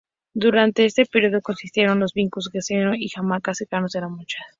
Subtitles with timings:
[0.33, 4.47] Durante este periodo coexistieron los vicus, gallinazo y cajamarca; cercanos a los mochicas.